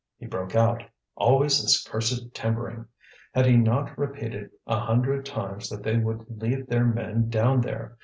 [0.17, 0.81] He broke out:
[1.15, 2.87] Always this cursed timbering!
[3.35, 7.99] Had he not repeated a hundred times that they would leave their men down there!